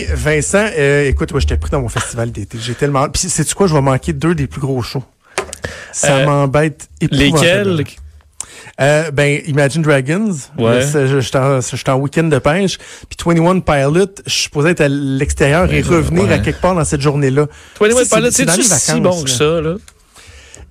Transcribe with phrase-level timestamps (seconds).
[0.00, 2.58] Hey, Vincent, euh, écoute, moi, j'étais pris dans mon festival d'été.
[2.60, 3.08] J'ai tellement.
[3.08, 3.66] Puis, sais-tu quoi?
[3.66, 5.04] Je vais manquer deux des plus gros shows.
[5.92, 6.88] Ça Euh, m'embête.
[7.00, 7.84] Lesquels?
[8.80, 10.34] Euh, ben, Imagine Dragons.
[10.58, 10.80] Ouais.
[10.82, 12.78] Je J'étais en, week-end de pêche.
[13.08, 16.32] Puis 21 Pilot, je suis supposé être à l'extérieur et revenir ouais.
[16.34, 17.46] à quelque part dans cette journée-là.
[17.74, 19.74] Toi, Tu sais, pas là, c'est si bon que ça, là?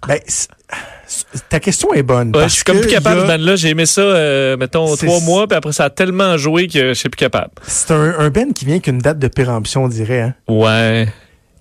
[0.08, 0.20] Ben,
[1.50, 2.28] ta question est bonne.
[2.28, 3.56] Ouais, parce je suis comme que plus capable a- band là.
[3.56, 6.94] J'ai aimé ça, euh, mettons, trois mois, puis après ça a tellement joué que je
[6.94, 7.52] suis plus capable.
[7.66, 10.22] C'est un, un Ben qui vient qu'une date de péremption, on dirait.
[10.22, 10.34] Hein?
[10.48, 11.08] Ouais.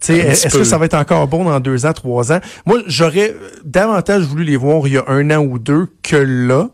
[0.08, 2.38] Est-ce que ça va être encore bon dans deux ans, trois ans?
[2.66, 6.68] Moi, j'aurais davantage voulu les voir il y a un an ou deux que là.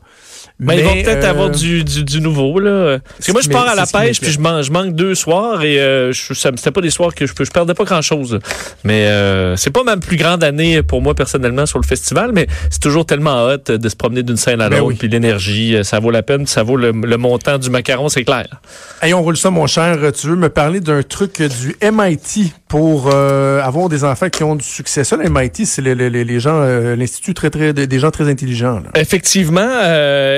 [0.60, 2.98] Mais, ils vont peut-être euh, avoir du, du, du nouveau, là.
[3.16, 5.64] Parce que moi, je pars à la pêche, puis je, man- je manque deux soirs,
[5.64, 8.38] et euh, c'était pas des soirs que je, je perdais pas grand-chose.
[8.84, 12.46] Mais euh, c'est pas ma plus grande année pour moi, personnellement, sur le festival, mais
[12.70, 14.96] c'est toujours tellement hot de se promener d'une scène à Ben l'autre, oui.
[14.96, 18.24] puis l'énergie, euh, ça vaut la peine, ça vaut le, le montant du macaron, c'est
[18.24, 18.46] clair.
[19.02, 19.98] Hey, on roule ça, mon cher.
[20.18, 24.55] Tu veux me parler d'un truc du MIT pour euh, avoir des enfants qui ont
[24.55, 25.02] du succès?
[25.02, 28.12] Ça, le MIT, c'est le- le- le- les gens, euh, l'institut très, très, des gens
[28.12, 28.77] très intelligents.
[28.77, 28.91] Là.
[28.94, 29.68] Effectivement,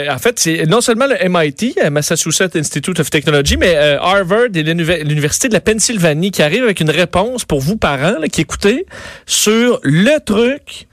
[0.09, 3.99] euh, en fait, c'est non seulement le MIT, euh, Massachusetts Institute of Technology, mais euh,
[4.01, 8.19] Harvard et l'univer- l'Université de la Pennsylvanie qui arrivent avec une réponse pour vous, parents,
[8.21, 8.87] là, qui écoutez,
[9.27, 10.87] sur le truc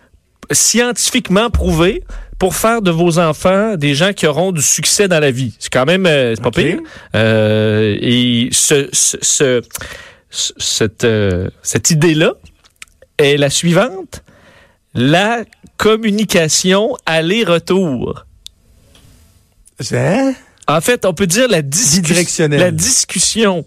[0.51, 2.03] scientifiquement prouvé
[2.39, 5.55] pour faire de vos enfants des gens qui auront du succès dans la vie.
[5.59, 6.79] C'est quand même, euh, c'est pas pire.
[8.01, 9.61] Et ce, ce, ce-
[10.29, 11.07] ce- cette,
[11.61, 12.33] cette idée-là
[13.17, 14.23] est la suivante.
[14.95, 15.43] La
[15.77, 18.25] communication aller-retour.
[19.91, 20.33] Hein?
[20.67, 23.65] En fait, on peut dire la, discussion.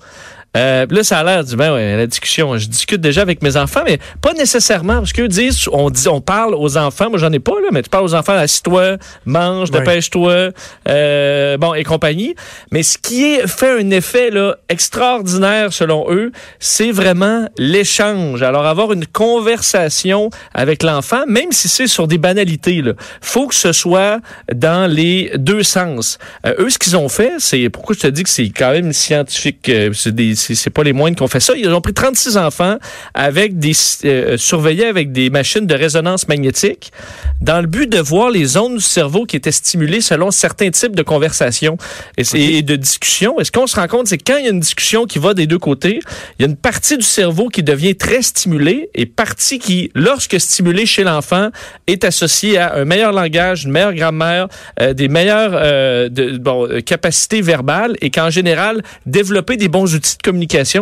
[0.56, 2.56] Euh, là, ça a l'air du ben ouais, la discussion.
[2.56, 6.20] Je discute déjà avec mes enfants, mais pas nécessairement parce qu'eux disent, on dit, on
[6.20, 7.10] parle aux enfants.
[7.10, 10.50] Moi, j'en ai pas là, mais tu parles aux enfants, assis-toi, mange, dépêche-toi,
[10.88, 12.34] euh, bon et compagnie.
[12.72, 18.42] Mais ce qui est fait un effet là extraordinaire selon eux, c'est vraiment l'échange.
[18.42, 23.54] Alors avoir une conversation avec l'enfant, même si c'est sur des banalités, là, faut que
[23.54, 24.20] ce soit
[24.54, 26.18] dans les deux sens.
[26.46, 28.92] Euh, eux, ce qu'ils ont fait, c'est pourquoi je te dis que c'est quand même
[28.92, 29.68] scientifique.
[29.68, 31.54] euh, c'est des, c'est, pas les moindres qui ont fait ça.
[31.56, 32.76] Ils ont pris 36 enfants
[33.14, 33.72] avec des
[34.04, 36.92] euh, surveillés avec des machines de résonance magnétique
[37.40, 40.94] dans le but de voir les zones du cerveau qui étaient stimulées selon certains types
[40.96, 41.76] de conversations
[42.16, 43.38] et, de discussions.
[43.40, 45.18] Et ce qu'on se rend compte, c'est que quand il y a une discussion qui
[45.18, 46.00] va des deux côtés,
[46.38, 50.38] il y a une partie du cerveau qui devient très stimulée et partie qui, lorsque
[50.40, 51.50] stimulée chez l'enfant,
[51.86, 54.48] est associée à un meilleur langage, une meilleure grammaire,
[54.80, 59.94] euh, des meilleures euh, de, bon, euh, capacités verbales et qu'en général, développer des bons
[59.94, 60.35] outils de communication,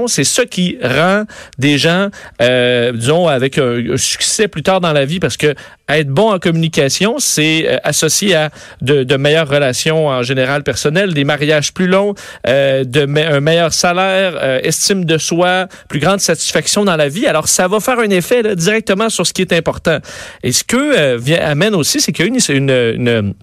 [0.06, 1.25] c'est ça qui rend
[1.59, 2.09] des gens,
[2.42, 5.54] euh, disons, avec un, succès plus tard dans la vie parce que
[5.88, 8.50] être bon en communication, c'est euh, associé à
[8.81, 12.14] de, meilleures relations en général personnelles, des mariages plus longs,
[12.47, 17.26] euh, un meilleur salaire, estime de soi, plus grande satisfaction dans la vie.
[17.26, 19.98] Alors, ça va faire un effet directement sur ce qui est important.
[20.43, 23.34] Et ce que vient, amène aussi, c'est qu'il y une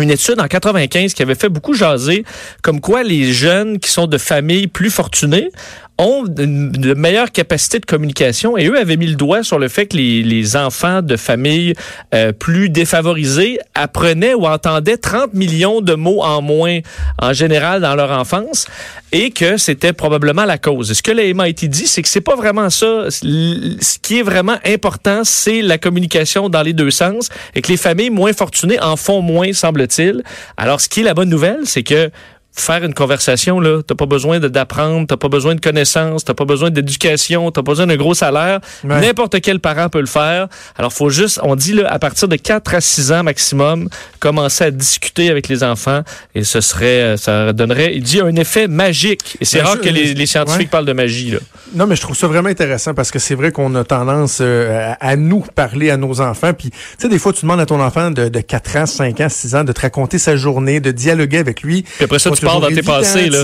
[0.00, 2.24] une étude en 95 qui avait fait beaucoup jaser,
[2.62, 5.50] comme quoi les jeunes qui sont de familles plus fortunées
[5.98, 9.68] ont une, de meilleures capacités de communication et eux avaient mis le doigt sur le
[9.68, 11.74] fait que les, les enfants de familles
[12.14, 16.80] euh, plus défavorisées apprenaient ou entendaient 30 millions de mots en moins
[17.20, 18.66] en général dans leur enfance
[19.12, 20.92] et que c'était probablement la cause.
[20.92, 23.06] Ce que le MIT dit, c'est que c'est pas vraiment ça.
[23.10, 27.76] Ce qui est vraiment important, c'est la communication dans les deux sens et que les
[27.76, 30.24] familles moins fortunées en font moins, semble-t-il.
[30.56, 32.10] Alors, ce qui est la bonne nouvelle, c'est que
[32.56, 36.44] faire une conversation là, t'as pas besoin d'apprendre, t'as pas besoin de connaissances, t'as pas
[36.44, 38.60] besoin d'éducation, t'as pas besoin d'un gros salaire.
[38.84, 39.00] Ouais.
[39.00, 40.48] N'importe quel parent peut le faire.
[40.76, 43.88] Alors faut juste, on dit là, à partir de 4 à 6 ans maximum,
[44.20, 46.02] commencer à discuter avec les enfants
[46.34, 49.36] et ce serait, euh, ça donnerait, il dit un effet magique.
[49.40, 50.66] Et c'est Ben, rare je- que les, les scientifiques ouais.
[50.66, 51.38] parlent de magie là.
[51.74, 54.92] Non, mais je trouve ça vraiment intéressant parce que c'est vrai qu'on a tendance euh,
[55.00, 56.52] à, à nous parler à nos enfants.
[56.52, 59.20] Puis, tu sais, des fois, tu demandes à ton enfant de, de 4 ans, 5
[59.20, 61.82] ans, 6 ans de te raconter sa journée, de dialoguer avec lui.
[61.82, 63.42] Puis après ça, Dans tes passés là.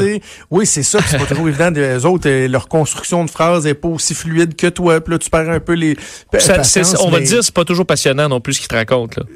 [0.51, 0.99] Oui, c'est ça.
[1.07, 1.71] C'est pas toujours évident.
[1.71, 5.01] Les autres, euh, leur construction de phrases est pas aussi fluide que toi.
[5.01, 5.97] Puis là, tu perds un peu les.
[6.39, 9.21] Ça- patience, on va dire, c'est pas toujours passionnant non plus ce qu'ils te racontent.
[9.21, 9.27] Là.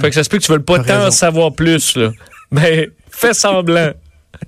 [0.00, 1.96] Fait que ça se peut que tu veux pas tant savoir plus.
[1.96, 2.12] Là.
[2.50, 3.92] Mais fais semblant.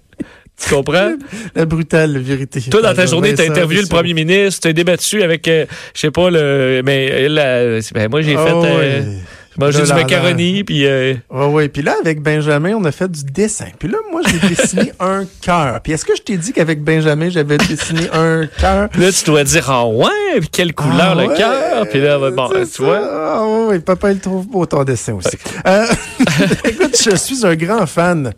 [0.62, 1.12] tu comprends?
[1.54, 2.60] La brutale vérité.
[2.70, 6.10] Toi, dans ta journée, t'as interviewé le premier ministre, t'as débattu avec, euh, je sais
[6.10, 9.16] pas, le, mais euh, ben, moi, j'ai fait, Oh, euh, oui.
[9.58, 11.68] Manger Là, du macaroni, puis euh, Ouais, ouais.
[11.68, 13.66] Puis là, avec Benjamin, on a fait du dessin.
[13.78, 15.80] Puis là, moi, j'ai dessiné un cœur.
[15.82, 18.88] Puis est-ce que je t'ai dit qu'avec Benjamin, j'avais dessiné un cœur?
[18.96, 22.18] là, tu dois dire, ah ouais, puis quelle couleur Ah le ouais, cœur, puis là,
[22.30, 23.00] bon, c'est tu vois.
[23.02, 25.36] Ah ouais, papa, il trouve beau ton dessin aussi.
[25.66, 25.86] Euh,
[26.64, 28.32] écoute, je suis un grand fan.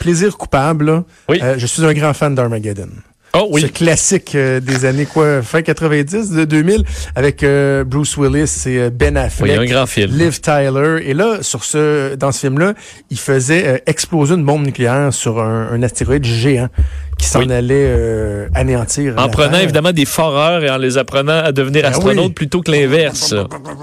[0.00, 1.04] Plaisir coupable, là.
[1.28, 1.40] Oui.
[1.42, 2.88] Euh, je suis un grand fan d'Armageddon.
[3.34, 3.62] Oh oui.
[3.62, 6.84] Ce classique euh, des années quoi, fin 90, de 2000,
[7.14, 9.58] avec euh, Bruce Willis et euh, Ben Affleck.
[9.58, 10.16] Oui, un grand film.
[10.16, 11.02] Liv Tyler.
[11.04, 12.74] Et là, sur ce, dans ce film-là,
[13.10, 16.68] il faisait exploser une bombe nucléaire sur un, un astéroïde géant
[17.18, 17.52] qui s'en Oui.
[17.52, 19.14] allait euh, anéantir.
[19.18, 19.62] En prenant Terre.
[19.62, 22.32] évidemment des foreurs et en les apprenant à devenir Ben astronautes oui.
[22.32, 23.34] plutôt que l'inverse.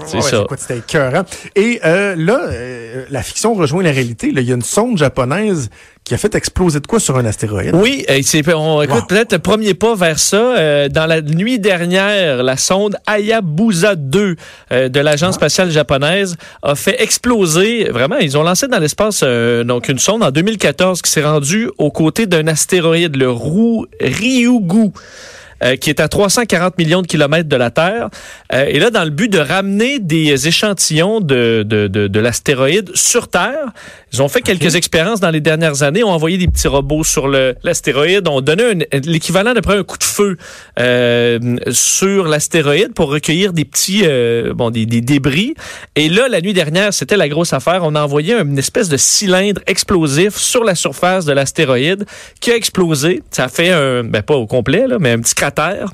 [0.06, 0.44] C'est Ouais, ça.
[0.56, 1.24] C'était écœurant.
[1.54, 4.32] Et euh, là, euh, la fiction rejoint la réalité.
[4.32, 4.40] là.
[4.40, 5.68] Il y a une sonde japonaise
[6.04, 7.72] qui a fait exploser de quoi sur un astéroïde?
[7.74, 9.06] Oui, c'est, on, écoute, Wow.
[9.08, 10.88] peut-être le premier pas vers ça.
[10.88, 14.36] dans la nuit dernière, la sonde Hayabusa 2
[14.70, 17.88] euh, de l'agence spatiale japonaise a fait exploser.
[17.90, 19.24] Vraiment, ils ont lancé dans l'espace
[19.64, 24.90] donc une sonde en 2014 qui s'est rendue aux côtés d'un astéroïde, le Ru- Ryugu.
[25.64, 28.10] euh, qui est à 340 millions de kilomètres de la Terre.
[28.52, 33.72] Euh, et là, dans le but de ramener des échantillons de l'astéroïde sur Terre,
[34.16, 37.28] ils ont fait quelques expériences dans les dernières années, ont envoyé des petits robots sur
[37.28, 40.36] l'astéroïde, ont donné un- l'équivalent d'après un coup de feu
[40.78, 41.38] euh,
[41.70, 45.54] sur l'astéroïde pour recueillir des petits euh, bon des, des débris.
[45.96, 47.80] Et là, la nuit dernière, c'était la grosse affaire.
[47.84, 52.06] On a envoyé une espèce de cylindre explosif sur la surface de l'astéroïde
[52.40, 53.22] qui a explosé.
[53.30, 55.90] Ça a fait un, ben pas au complet là, mais un petit cratère.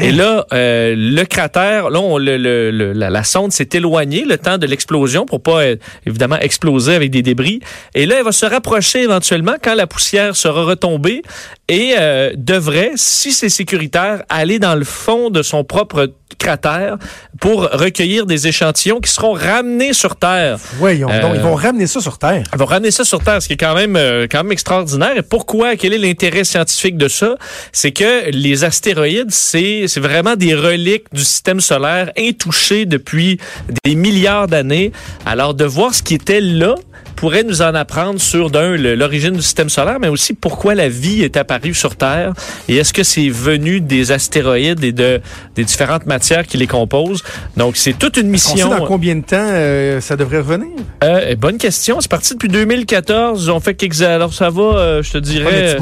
[0.00, 4.24] Et là, euh, le cratère, là, on, le, le- le- la, la sonde s'est éloignée
[4.26, 7.60] le temps de l'explosion pour pas euh, évidemment exploser avec des débris.
[7.94, 11.22] Et là, elle va se rapprocher éventuellement quand la poussière sera retombée
[11.68, 16.96] et euh, devrait, si c'est sécuritaire, aller dans le fond de son propre cratère
[17.40, 20.56] pour recueillir des échantillons qui seront ramenés sur Terre.
[20.78, 22.44] Voyons donc, Euh, ils vont ramener ça sur Terre.
[22.52, 25.16] Elle va ramener ça sur Terre, ce qui est quand même, euh, quand même extraordinaire.
[25.16, 25.76] Et pourquoi?
[25.76, 27.36] Quel est l'intérêt scientifique de ça?
[27.70, 33.38] C'est que les astéroïdes, c'est, c'est vraiment des reliques du système solaire intouchées depuis
[33.84, 34.92] des milliards d'années.
[35.26, 36.74] Alors, de voir ce qui était là
[37.22, 41.22] pourrait nous en apprendre sur, d'un, l'origine du système solaire, mais aussi pourquoi la vie
[41.22, 42.32] est apparue sur Terre.
[42.68, 45.20] Et est-ce que c'est venu des astéroïdes et de,
[45.54, 47.22] des différentes matières qui les composent?
[47.56, 48.70] Donc, c'est toute une On sait mission.
[48.70, 50.66] dans combien de temps euh, ça devrait revenir?
[51.04, 52.00] Euh, bonne question.
[52.00, 53.48] C'est parti depuis 2014.
[53.50, 55.76] On fait quelques alors ça va, euh, je te dirais.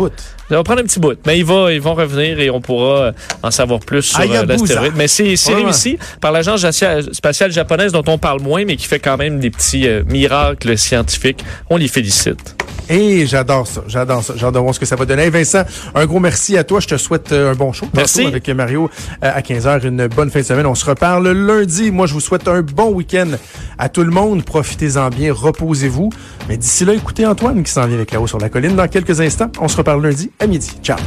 [0.51, 2.99] Ça va prendre un petit bout, mais ils vont, ils vont revenir et on pourra
[2.99, 3.13] euh,
[3.45, 4.95] en savoir plus sur euh, l'astéroïde.
[4.97, 6.67] Mais c'est réussi par l'agence
[7.13, 10.77] spatiale japonaise dont on parle moins, mais qui fait quand même des petits euh, miracles
[10.77, 11.30] scientifiques.
[11.69, 12.57] On les félicite.
[12.89, 15.23] Et j'adore ça, j'adore ça, j'adore voir ce que ça va donner.
[15.23, 15.63] Hey Vincent,
[15.95, 16.81] un gros merci à toi.
[16.81, 17.87] Je te souhaite euh, un bon show.
[17.95, 18.27] Merci.
[18.27, 18.91] Avec Mario
[19.23, 20.67] euh, à 15h, une bonne fin de semaine.
[20.67, 21.93] On se reparle lundi.
[21.93, 23.29] Moi, je vous souhaite un bon week-end
[23.79, 24.45] à tout le monde.
[24.45, 26.11] Profitez-en bien, reposez-vous.
[26.49, 28.89] Mais d'ici là, écoutez Antoine qui s'en vient avec la haut sur la colline dans
[28.89, 29.53] quelques instants.
[29.61, 30.73] On se reparle lundi à midi.
[30.83, 30.99] Ciao.